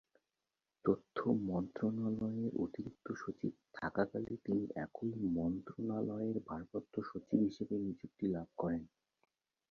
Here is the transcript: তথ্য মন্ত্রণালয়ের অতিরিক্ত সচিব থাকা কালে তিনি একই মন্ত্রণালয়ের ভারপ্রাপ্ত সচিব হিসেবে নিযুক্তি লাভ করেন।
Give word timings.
তথ্য 0.85 1.17
মন্ত্রণালয়ের 1.47 2.51
অতিরিক্ত 2.55 3.07
সচিব 3.15 3.53
থাকা 3.73 4.03
কালে 4.05 4.33
তিনি 4.45 4.63
একই 4.85 5.11
মন্ত্রণালয়ের 5.37 6.37
ভারপ্রাপ্ত 6.47 6.95
সচিব 7.09 7.39
হিসেবে 7.41 7.75
নিযুক্তি 7.79 8.25
লাভ 8.27 8.47
করেন। 8.57 8.83